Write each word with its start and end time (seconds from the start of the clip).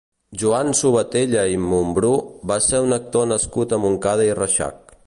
Joan 0.43 0.71
Subatella 0.79 1.43
i 1.57 1.59
Mumbrú 1.67 2.15
va 2.53 2.59
ser 2.69 2.81
un 2.87 2.97
actor 2.99 3.31
nascut 3.35 3.79
a 3.79 3.81
Montcada 3.87 4.29
i 4.33 4.39
Reixac. 4.43 4.97